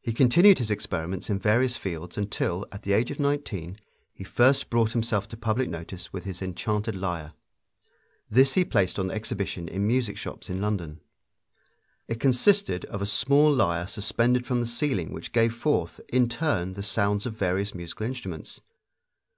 [0.00, 3.76] He continued his experiments in various fields until, at the age of nineteen,
[4.14, 7.34] he first brought himself to public notice with his enchanted lyre.
[8.30, 11.02] This he placed on exhibition in music shops in London.
[12.08, 16.72] It consisted of a small lyre suspended from the ceiling which gave forth, in turn,
[16.72, 18.62] the sounds of various musical instruments.